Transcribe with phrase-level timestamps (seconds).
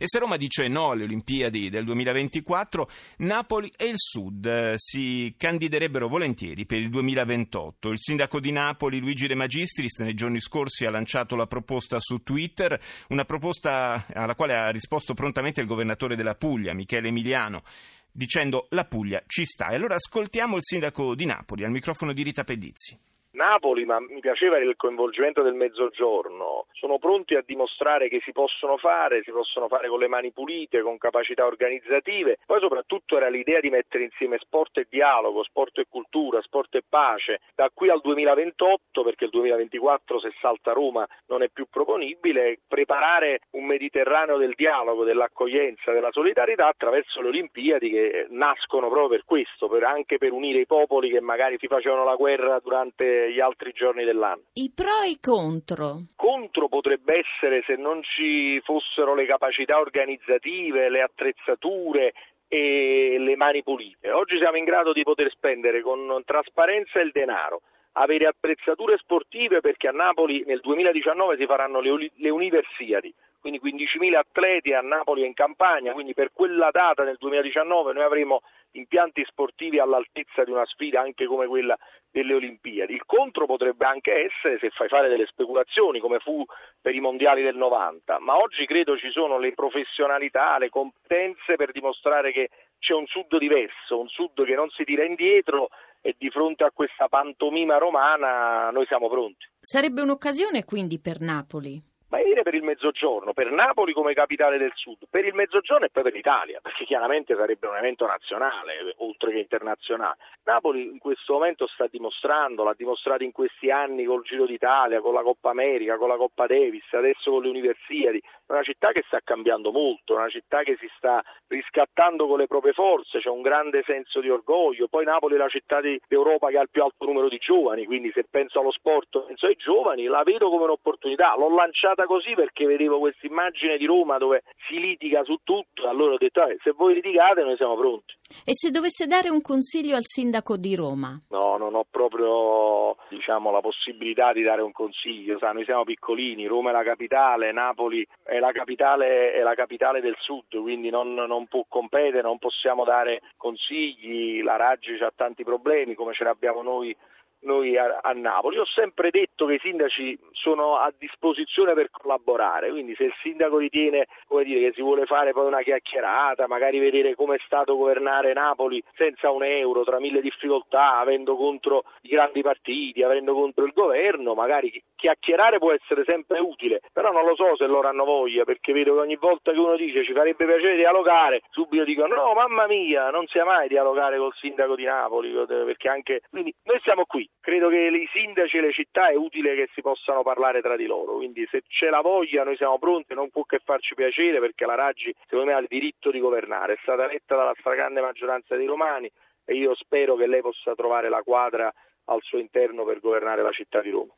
[0.00, 2.88] E se Roma dice no alle Olimpiadi del 2024,
[3.18, 7.90] Napoli e il Sud eh, si candiderebbero volentieri per il 2028.
[7.90, 12.22] Il sindaco di Napoli, Luigi De Magistris, nei giorni scorsi ha lanciato la proposta su
[12.22, 17.62] Twitter, una proposta alla quale ha risposto prontamente il governatore della Puglia, Michele Emiliano
[18.10, 19.68] dicendo la Puglia ci sta.
[19.68, 22.98] E allora ascoltiamo il sindaco di Napoli al microfono di Rita Pedizzi.
[23.38, 28.76] Napoli, ma mi piaceva il coinvolgimento del mezzogiorno, sono pronti a dimostrare che si possono
[28.78, 33.60] fare, si possono fare con le mani pulite, con capacità organizzative, poi soprattutto era l'idea
[33.60, 38.00] di mettere insieme sport e dialogo, sport e cultura, sport e pace, da qui al
[38.00, 44.54] 2028, perché il 2024 se salta Roma non è più proponibile, preparare un Mediterraneo del
[44.56, 50.32] dialogo, dell'accoglienza, della solidarietà attraverso le Olimpiadi che nascono proprio per questo, per, anche per
[50.32, 54.42] unire i popoli che magari si facevano la guerra durante gli altri giorni dell'anno.
[54.54, 56.04] I pro e i contro?
[56.16, 62.12] Contro potrebbe essere se non ci fossero le capacità organizzative, le attrezzature
[62.48, 64.10] e le mani pulite.
[64.10, 67.60] Oggi siamo in grado di poter spendere con trasparenza il denaro
[67.92, 74.14] avere attrezzature sportive perché a Napoli nel 2019 si faranno le, le Universiadi, quindi 15.000
[74.16, 79.24] atleti a Napoli e in campagna, quindi per quella data nel 2019 noi avremo impianti
[79.26, 81.76] sportivi all'altezza di una sfida anche come quella
[82.10, 82.94] delle Olimpiadi.
[82.94, 86.44] Il contro potrebbe anche essere se fai fare delle speculazioni come fu
[86.80, 91.72] per i mondiali del 90, ma oggi credo ci sono le professionalità, le competenze per
[91.72, 95.68] dimostrare che c'è un sud diverso, un sud che non si tira indietro
[96.00, 99.46] e di fronte a questa pantomima romana noi siamo pronti.
[99.60, 101.87] Sarebbe un'occasione quindi per Napoli?
[102.08, 105.90] Ma dire per il Mezzogiorno, per Napoli come capitale del Sud, per il Mezzogiorno e
[105.90, 110.16] poi per l'Italia, perché chiaramente sarebbe un evento nazionale oltre che internazionale.
[110.44, 115.12] Napoli in questo momento sta dimostrando, l'ha dimostrato in questi anni col Giro d'Italia, con
[115.12, 119.02] la Coppa America, con la Coppa Davis, adesso con le Universiadi, è una città che
[119.06, 123.42] sta cambiando molto, una città che si sta riscattando con le proprie forze, c'è un
[123.42, 127.04] grande senso di orgoglio, poi Napoli è la città d'Europa che ha il più alto
[127.04, 131.36] numero di giovani, quindi se penso allo sport, penso ai giovani, la vedo come un'opportunità,
[131.36, 135.88] l'ho lanciata pensata così perché vedevo questa immagine di Roma dove si litiga su tutto,
[135.88, 138.14] allora ho detto se voi litigate noi siamo pronti.
[138.44, 141.20] E se dovesse dare un consiglio al sindaco di Roma?
[141.30, 146.46] No, non ho proprio diciamo, la possibilità di dare un consiglio, Sa, noi siamo piccolini,
[146.46, 151.14] Roma è la capitale, Napoli è la capitale, è la capitale del sud, quindi non,
[151.14, 156.62] non può competere, non possiamo dare consigli, la Raggi ha tanti problemi come ce l'abbiamo
[156.62, 156.94] noi
[157.40, 158.58] noi a, a, Napoli.
[158.58, 163.58] Ho sempre detto che i sindaci sono a disposizione per collaborare, quindi se il sindaco
[163.58, 164.06] ritiene
[164.42, 168.82] dire, che si vuole fare poi una chiacchierata, magari vedere come è stato governare Napoli
[168.94, 174.34] senza un euro, tra mille difficoltà, avendo contro i grandi partiti, avendo contro il governo,
[174.34, 178.72] magari chiacchierare può essere sempre utile, però non lo so se loro hanno voglia, perché
[178.72, 182.66] vedo che ogni volta che uno dice ci farebbe piacere dialogare, subito dicono no, mamma
[182.66, 186.20] mia, non sia mai dialogare col sindaco di Napoli, perché anche...
[186.30, 189.80] Quindi noi siamo qui, credo che i sindaci e le città è utile che si
[189.80, 193.44] possano parlare tra di loro, quindi se c'è la voglia noi siamo pronti, non può
[193.44, 197.04] che farci piacere perché la Raggi secondo me ha il diritto di governare, è stata
[197.04, 199.10] eletta dalla stragrande maggioranza dei romani
[199.46, 201.72] e io spero che lei possa trovare la quadra
[202.10, 204.12] al suo interno per governare la città di Roma.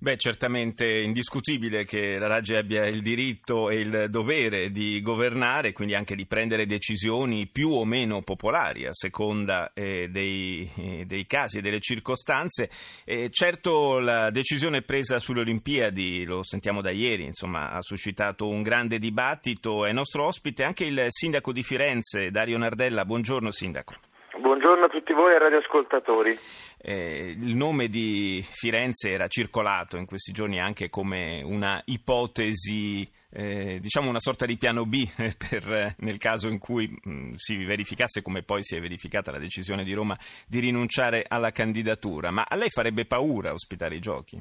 [0.00, 5.94] Beh, certamente indiscutibile che la Raggi abbia il diritto e il dovere di governare, quindi
[5.94, 11.58] anche di prendere decisioni più o meno popolari a seconda eh, dei, eh, dei, casi
[11.58, 12.70] e delle circostanze.
[13.04, 18.62] Eh, certo la decisione presa sulle Olimpiadi, lo sentiamo da ieri, insomma, ha suscitato un
[18.62, 19.84] grande dibattito.
[19.84, 23.04] È nostro ospite anche il sindaco di Firenze, Dario Nardella.
[23.04, 24.07] Buongiorno sindaco.
[24.40, 26.38] Buongiorno a tutti voi e radioascoltatori.
[26.80, 33.78] Eh, il nome di Firenze era circolato in questi giorni anche come una ipotesi, eh,
[33.80, 35.02] diciamo una sorta di piano B
[35.36, 39.38] per, nel caso in cui mh, mm, si verificasse, come poi si è verificata la
[39.38, 40.16] decisione di Roma,
[40.46, 42.30] di rinunciare alla candidatura.
[42.30, 44.40] Ma a lei farebbe paura ospitare i giochi?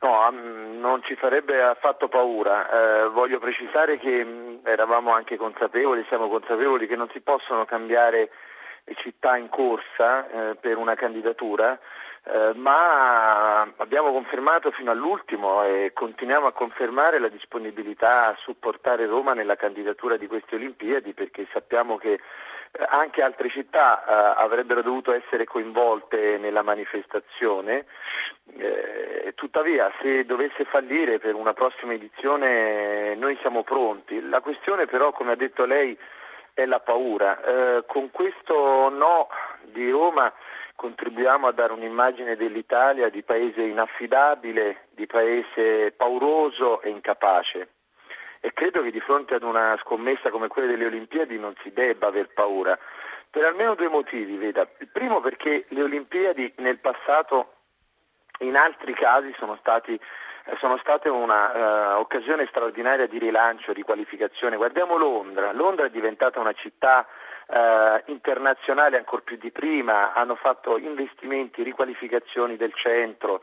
[0.00, 2.68] No, non ci farebbe affatto paura.
[2.70, 8.30] Eh, voglio precisare che mm, eravamo anche consapevoli, siamo consapevoli che non si possono cambiare
[8.96, 11.78] città in corsa eh, per una candidatura,
[12.24, 19.32] eh, ma abbiamo confermato fino all'ultimo e continuiamo a confermare la disponibilità a supportare Roma
[19.32, 22.20] nella candidatura di queste Olimpiadi perché sappiamo che
[22.70, 27.86] eh, anche altre città eh, avrebbero dovuto essere coinvolte nella manifestazione,
[28.58, 34.20] eh, tuttavia se dovesse fallire per una prossima edizione noi siamo pronti.
[34.28, 35.96] La questione però, come ha detto lei,
[36.58, 37.40] è la paura.
[37.40, 39.28] Eh, con questo no
[39.62, 40.32] di Roma
[40.74, 47.68] contribuiamo a dare un'immagine dell'Italia di paese inaffidabile, di paese pauroso e incapace.
[48.40, 52.08] E credo che di fronte ad una scommessa come quella delle Olimpiadi non si debba
[52.08, 52.76] aver paura,
[53.30, 54.36] per almeno due motivi.
[54.36, 54.66] Veda.
[54.78, 57.52] Il primo perché le Olimpiadi nel passato
[58.40, 59.98] in altri casi sono stati
[60.58, 64.56] sono state un'occasione uh, straordinaria di rilancio, di qualificazione.
[64.56, 67.06] Guardiamo Londra, Londra è diventata una città
[67.46, 73.42] uh, internazionale ancora più di prima, hanno fatto investimenti, riqualificazioni del centro,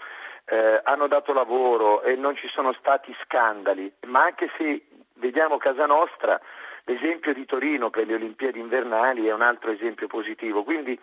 [0.50, 4.86] uh, hanno dato lavoro e non ci sono stati scandali, ma anche se
[5.16, 6.40] vediamo casa nostra,
[6.86, 10.63] l'esempio di Torino per le Olimpiadi invernali è un altro esempio positivo.
[10.63, 11.00] Quindi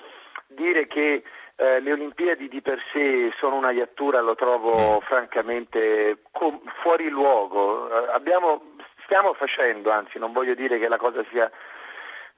[0.55, 1.23] dire che
[1.57, 5.07] eh, le Olimpiadi di per sé sono una iattura lo trovo mm.
[5.07, 7.89] francamente com- fuori luogo.
[7.89, 11.51] Eh, abbiamo, stiamo facendo, anzi non voglio dire che la cosa sia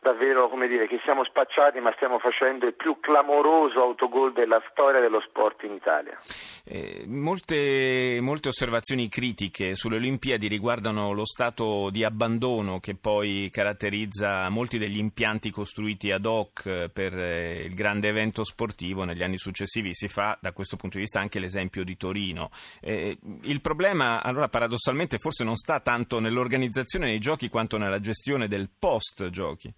[0.05, 5.01] davvero come dire, che siamo spacciati ma stiamo facendo il più clamoroso autogol della storia
[5.01, 6.19] dello sport in Italia.
[6.65, 14.51] Eh, molte, molte, osservazioni critiche sulle Olimpiadi riguardano lo stato di abbandono che poi caratterizza
[14.51, 19.95] molti degli impianti costruiti ad hoc per eh, il grande evento sportivo negli anni successivi.
[19.95, 22.51] Si fa da questo punto di vista anche l'esempio di Torino.
[22.83, 28.49] Eh, il problema allora paradossalmente forse non sta tanto nell'organizzazione dei giochi quanto nella gestione
[28.49, 29.73] del post giochi.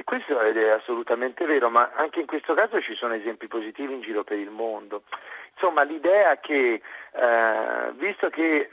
[0.00, 4.00] E questo è assolutamente vero, ma anche in questo caso ci sono esempi positivi in
[4.00, 5.02] giro per il mondo.
[5.54, 6.80] Insomma, l'idea che,
[7.10, 8.70] eh, visto che eh,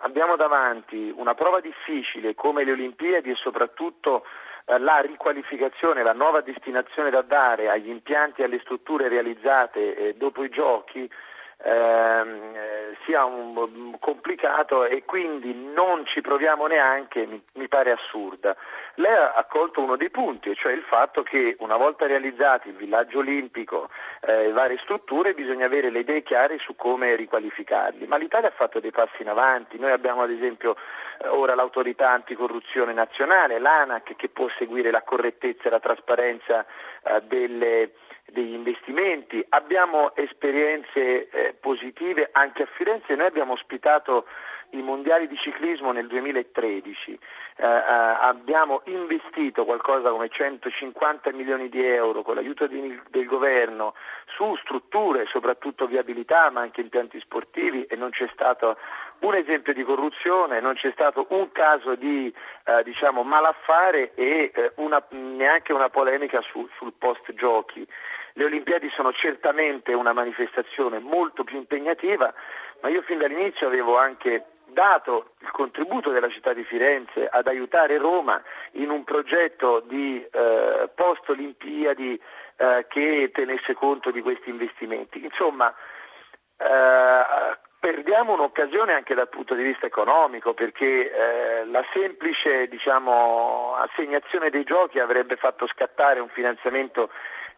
[0.00, 4.26] abbiamo davanti una prova difficile come le Olimpiadi e soprattutto
[4.64, 10.14] eh, la riqualificazione, la nuova destinazione da dare agli impianti e alle strutture realizzate eh,
[10.14, 11.08] dopo i giochi,
[11.62, 18.56] ehm, eh, sia un, complicato e quindi non ci proviamo neanche, mi, mi, pare assurda.
[18.98, 23.18] Lei ha colto uno dei punti, cioè il fatto che una volta realizzati il villaggio
[23.18, 23.90] olimpico
[24.20, 28.52] e eh, varie strutture bisogna avere le idee chiare su come riqualificarli, ma l'Italia ha
[28.52, 30.76] fatto dei passi in avanti, noi abbiamo ad esempio
[31.18, 36.64] eh, ora l'autorità anticorruzione nazionale, l'ANAC, che può seguire la correttezza e la trasparenza
[37.02, 37.90] eh, delle
[38.28, 44.26] degli investimenti, abbiamo esperienze eh, positive anche a Firenze, noi abbiamo ospitato
[44.70, 51.84] i mondiali di ciclismo nel 2013, eh, eh, abbiamo investito qualcosa come 150 milioni di
[51.84, 53.94] euro con l'aiuto di, del governo
[54.26, 58.76] su strutture, soprattutto viabilità, ma anche impianti sportivi e non c'è stato
[59.20, 62.32] un esempio di corruzione, non c'è stato un caso di
[62.64, 67.86] eh, diciamo, malaffare e eh, una, neanche una polemica su, sul post giochi.
[68.34, 72.34] Le Olimpiadi sono certamente una manifestazione molto più impegnativa,
[72.82, 74.44] ma io fin dall'inizio avevo anche
[74.76, 78.42] dato il contributo della città di Firenze ad aiutare Roma
[78.72, 82.20] in un progetto di eh, post Olimpiadi
[82.58, 85.24] eh, che tenesse conto di questi investimenti.
[85.24, 85.74] Insomma,
[86.58, 94.50] eh, perdiamo un'occasione anche dal punto di vista economico perché eh, la semplice diciamo, assegnazione
[94.50, 97.08] dei giochi avrebbe fatto scattare un finanziamento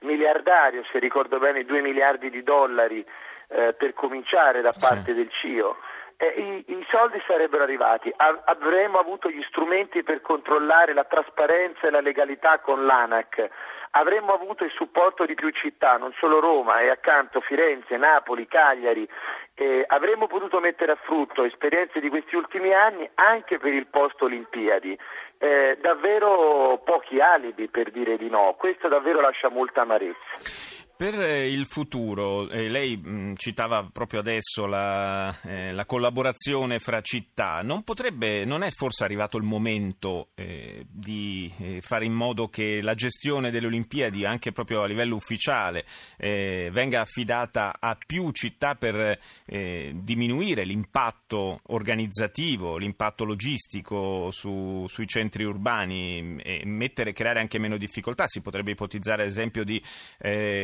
[0.03, 3.05] miliardario, se ricordo bene 2 miliardi di dollari
[3.49, 5.15] eh, per cominciare da parte sì.
[5.15, 5.77] del CIO.
[6.21, 11.87] Eh, i, i, soldi sarebbero arrivati, A, avremmo avuto gli strumenti per controllare la trasparenza
[11.87, 13.49] e la legalità con l'ANAC,
[13.91, 19.09] avremmo avuto il supporto di più città, non solo Roma e accanto Firenze, Napoli, Cagliari,
[19.55, 24.21] eh, avremmo potuto mettere a frutto esperienze di questi ultimi anni anche per il post
[24.21, 24.99] Olimpiadi.
[25.39, 30.78] Eh, davvero pochi alibi per dire di no, questo davvero lascia molta amarezza.
[30.99, 36.81] Per eh, il futuro, eh, lei mh, mm, citava proprio adesso la, eh, la, collaborazione
[36.81, 42.15] fra città, non potrebbe, non è forse arrivato il momento eh, di eh, fare in
[42.15, 45.85] modo che la gestione delle Olimpiadi, anche proprio a livello ufficiale,
[46.17, 55.45] eh, venga affidata a più città per diminuire l'impatto organizzativo, l'impatto logistico su, sui centri
[55.45, 58.27] urbani e mettere, creare anche meno difficoltà?
[58.27, 59.81] Si potrebbe ipotizzare ad esempio di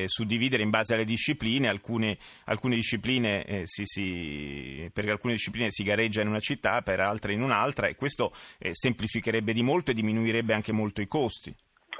[0.06, 2.16] su suddividere in base alle discipline, alcune,
[2.46, 7.34] alcune discipline, eh, si, si, per alcune discipline si gareggia in una città, per altre
[7.34, 11.54] in un'altra e questo eh, semplificherebbe di molto e diminuirebbe anche molto i costi.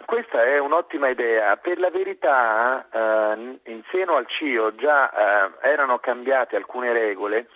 [0.06, 1.56] Questa è un'ottima idea.
[1.56, 7.48] Per la verità, eh, in seno al CIO già eh, erano cambiate alcune regole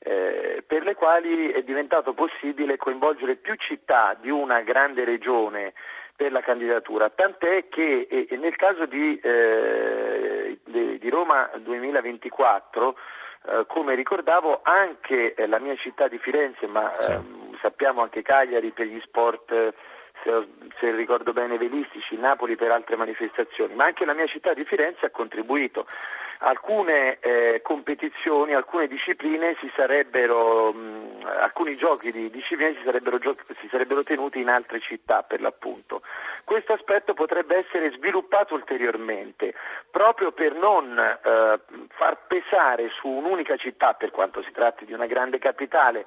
[0.00, 5.74] eh, per le quali è diventato possibile coinvolgere più città di una grande regione
[6.18, 12.96] per la candidatura, tant'è che eh, nel caso di, eh, di Roma 2024
[13.46, 17.12] eh, come ricordavo anche eh, la mia città di Firenze, ma sì.
[17.12, 19.74] Ehm, sappiamo anche Cagliari per gli sport
[20.22, 20.46] se,
[20.78, 25.06] se ricordo bene velistici, Napoli per altre manifestazioni, ma anche la mia città di Firenze
[25.06, 25.86] ha contribuito.
[26.40, 33.36] Alcune eh, competizioni, alcune discipline si sarebbero, mh, alcuni giochi di discipline si sarebbero, gio-
[33.60, 36.02] si sarebbero tenuti in altre città per l'appunto.
[36.44, 39.52] Questo aspetto potrebbe essere sviluppato ulteriormente
[39.90, 45.06] proprio per non eh, far pesare su un'unica città, per quanto si tratti di una
[45.06, 46.06] grande capitale,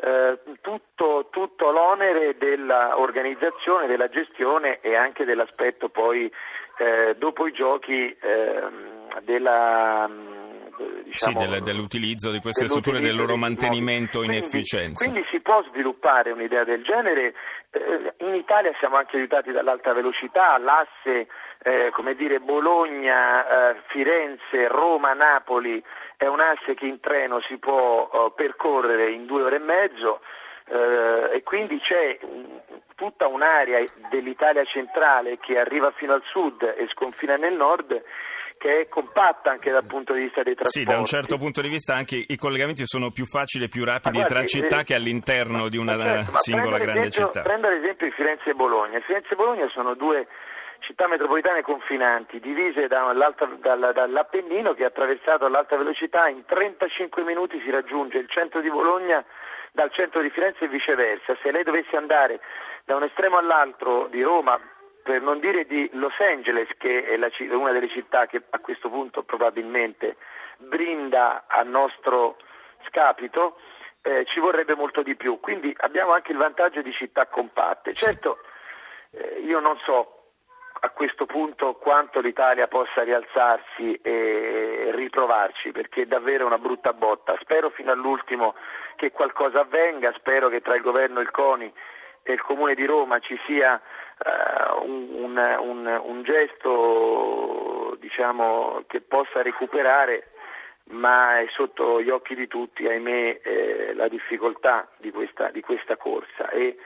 [0.00, 6.30] eh, tutto, tutto, l'onere dell'organizzazione, della gestione e anche dell'aspetto poi
[6.78, 10.08] eh, dopo i giochi ehm, della
[11.04, 15.04] diciamo, sì, del, dell'utilizzo di queste strutture, del loro mantenimento in efficienza.
[15.04, 17.34] Quindi si può sviluppare un'idea del genere.
[17.70, 21.28] Eh, in Italia siamo anche aiutati dall'alta velocità, l'asse
[21.62, 25.82] eh, come dire, Bologna, eh, Firenze, Roma, Napoli
[26.16, 30.20] è un asse che in treno si può uh, percorrere in due ore e mezzo
[30.66, 32.18] uh, e quindi c'è
[32.96, 38.02] tutta un'area dell'Italia centrale che arriva fino al sud e sconfina nel nord
[38.58, 40.80] che è compatta anche dal punto di vista dei trasporti.
[40.80, 43.84] Sì, da un certo punto di vista anche i collegamenti sono più facili e più
[43.84, 47.42] rapidi guardi, tra città eh, che all'interno di una certo, singola grande esempio, città.
[47.42, 49.00] Prendo ad esempio Firenze e Bologna.
[49.00, 50.26] Firenze e Bologna sono due
[50.80, 57.70] città metropolitane confinanti, divise da dal, dall'Appennino che attraversato all'alta velocità in 35 minuti si
[57.70, 59.24] raggiunge il centro di Bologna
[59.72, 61.36] dal centro di Firenze e viceversa.
[61.42, 62.40] Se lei dovesse andare
[62.84, 64.58] da un estremo all'altro di Roma,
[65.08, 68.90] per non dire di Los Angeles, che è la, una delle città che a questo
[68.90, 70.16] punto probabilmente
[70.58, 72.36] brinda a nostro
[72.86, 73.56] scapito,
[74.02, 75.40] eh, ci vorrebbe molto di più.
[75.40, 77.94] Quindi abbiamo anche il vantaggio di città compatte.
[77.94, 78.40] Certo,
[79.12, 80.24] eh, io non so
[80.80, 87.34] a questo punto quanto l'Italia possa rialzarsi e riprovarci, perché è davvero una brutta botta.
[87.40, 88.56] Spero fino all'ultimo
[88.96, 91.72] che qualcosa avvenga, spero che tra il governo, il CONI
[92.24, 93.80] e il Comune di Roma ci sia
[94.82, 100.32] un, un, un, gesto diciamo, che possa recuperare
[100.90, 105.96] ma è sotto gli occhi di tutti, ahimè, eh, la difficoltà di questa, di questa
[105.96, 106.48] corsa.
[106.50, 106.78] E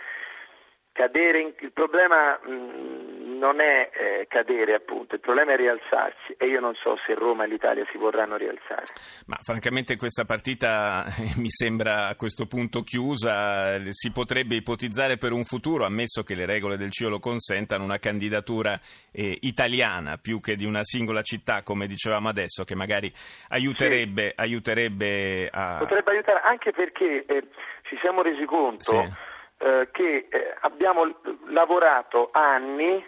[0.92, 3.11] cadere in, il problema mh, mm,
[3.42, 7.42] non è eh, cadere appunto, il problema è rialzarsi e io non so se Roma
[7.42, 8.84] e l'Italia si vorranno rialzare.
[9.26, 15.32] Ma francamente questa partita eh, mi sembra a questo punto chiusa, si potrebbe ipotizzare per
[15.32, 18.78] un futuro, ammesso che le regole del CIO lo consentano, una candidatura
[19.10, 23.12] eh, italiana più che di una singola città come dicevamo adesso che magari
[23.48, 24.34] aiuterebbe, sì.
[24.36, 25.78] aiuterebbe a...
[25.78, 27.42] Potrebbe aiutare anche perché eh,
[27.82, 28.82] ci siamo resi conto...
[28.82, 29.30] Sì
[29.62, 30.26] eh, che
[30.62, 31.02] abbiamo
[31.46, 33.00] lavorato anni,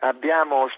[0.00, 0.68] abbiamo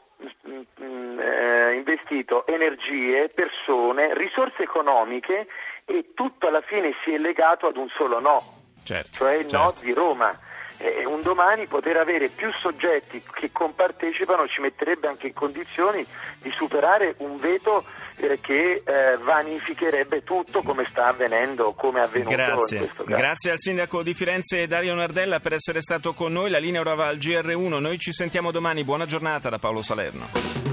[0.49, 5.47] mm, eh, investito energie, persone, risorse economiche
[5.85, 8.43] e tutto alla fine si è legato ad un solo no,
[8.85, 9.65] certo, cioè il certo.
[9.65, 10.39] no di Roma.
[10.85, 16.05] E un domani poter avere più soggetti che compartecipano ci metterebbe anche in condizioni
[16.41, 17.85] di superare un veto
[18.17, 22.79] eh, che eh, vanificherebbe tutto come sta avvenendo, come è avvenuto Grazie.
[22.79, 23.17] in questo caso.
[23.17, 26.51] Grazie al sindaco di Firenze Dario Nardella per essere stato con noi.
[26.51, 27.79] La linea ora va al GR1.
[27.79, 28.83] Noi ci sentiamo domani.
[28.83, 30.72] Buona giornata da Paolo Salerno.